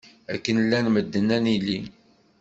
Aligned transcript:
Akken 0.33 0.57
llan 0.65 0.85
medden 0.93 1.27
ad 1.35 1.41
nili. 1.43 1.79